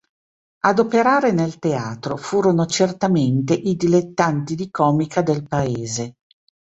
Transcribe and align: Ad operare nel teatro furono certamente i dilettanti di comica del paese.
Ad 0.61 0.79
operare 0.79 1.31
nel 1.31 1.59
teatro 1.59 2.17
furono 2.17 2.65
certamente 2.65 3.53
i 3.53 3.75
dilettanti 3.75 4.55
di 4.55 4.71
comica 4.71 5.21
del 5.21 5.47
paese. 5.47 6.15